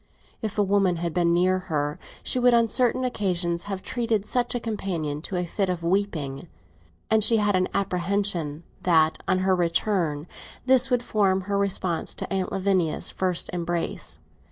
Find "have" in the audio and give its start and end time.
3.65-3.83